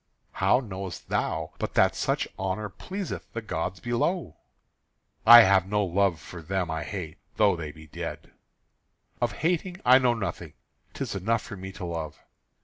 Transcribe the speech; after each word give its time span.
"How 0.31 0.59
knowest 0.61 1.09
thou 1.09 1.53
but 1.59 1.75
that 1.75 1.93
such 1.93 2.27
honour 2.39 2.69
pleaseth 2.69 3.31
the 3.33 3.41
gods 3.43 3.79
below?" 3.79 4.37
"I 5.27 5.41
have 5.43 5.67
no 5.67 5.85
love 5.85 6.19
for 6.19 6.41
them 6.41 6.71
I 6.71 6.83
hate, 6.83 7.19
though 7.35 7.55
they 7.55 7.71
be 7.71 7.85
dead." 7.85 8.31
"Of 9.21 9.33
hating 9.45 9.79
I 9.85 9.99
know 9.99 10.15
nothing: 10.15 10.53
'tis 10.95 11.13
enough 11.13 11.43
for 11.43 11.55
me 11.55 11.71
to 11.73 11.85
love." 11.85 12.19